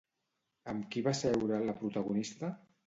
Amb 0.73 0.89
qui 0.95 1.03
va 1.09 1.15
seure 1.21 1.63
la 1.69 1.79
protagonista? 1.85 2.55